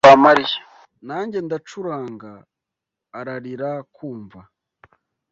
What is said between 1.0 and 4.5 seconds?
Nanjye ndacuranga, ararira kumva